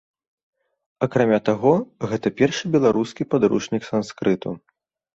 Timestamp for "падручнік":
3.37-3.83